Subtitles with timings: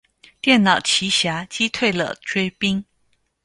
[0.41, 2.83] 电脑奇侠击退了追兵。